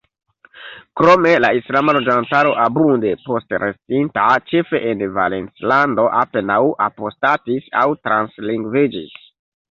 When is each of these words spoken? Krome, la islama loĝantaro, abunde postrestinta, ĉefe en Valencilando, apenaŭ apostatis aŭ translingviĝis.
Krome, 0.99 1.31
la 1.43 1.49
islama 1.57 1.93
loĝantaro, 1.97 2.53
abunde 2.61 3.11
postrestinta, 3.25 4.23
ĉefe 4.51 4.79
en 4.93 5.03
Valencilando, 5.17 6.05
apenaŭ 6.21 6.57
apostatis 6.87 7.69
aŭ 7.83 7.85
translingviĝis. 8.09 9.13